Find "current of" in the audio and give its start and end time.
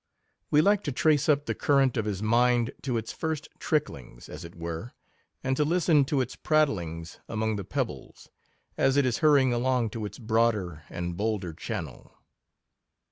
1.53-2.05